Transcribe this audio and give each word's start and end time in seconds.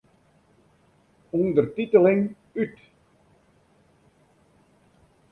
Undertiteling 1.39 2.23
út. 2.57 2.73